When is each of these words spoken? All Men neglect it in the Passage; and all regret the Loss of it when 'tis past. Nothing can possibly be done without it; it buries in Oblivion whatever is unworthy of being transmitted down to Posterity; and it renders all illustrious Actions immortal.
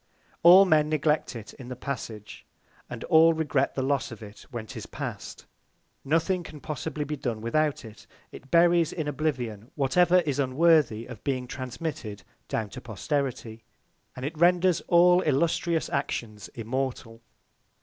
All 0.41 0.65
Men 0.65 0.89
neglect 0.89 1.35
it 1.35 1.53
in 1.53 1.67
the 1.67 1.75
Passage; 1.75 2.43
and 2.89 3.03
all 3.03 3.33
regret 3.35 3.75
the 3.75 3.83
Loss 3.83 4.11
of 4.11 4.23
it 4.23 4.47
when 4.49 4.65
'tis 4.65 4.87
past. 4.87 5.45
Nothing 6.03 6.41
can 6.41 6.59
possibly 6.59 7.03
be 7.03 7.15
done 7.15 7.39
without 7.39 7.85
it; 7.85 8.07
it 8.31 8.49
buries 8.49 8.91
in 8.91 9.07
Oblivion 9.07 9.69
whatever 9.75 10.21
is 10.21 10.39
unworthy 10.39 11.05
of 11.05 11.23
being 11.23 11.45
transmitted 11.45 12.23
down 12.47 12.71
to 12.71 12.81
Posterity; 12.81 13.63
and 14.15 14.25
it 14.25 14.35
renders 14.35 14.81
all 14.87 15.21
illustrious 15.21 15.87
Actions 15.87 16.47
immortal. 16.55 17.21